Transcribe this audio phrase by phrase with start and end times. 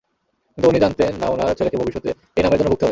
[0.51, 2.79] কিন্তু উনি জানতেন না ওনার ছেলেকে ভবিষ্যতে এই নামের জন্য ভুগতে হবে।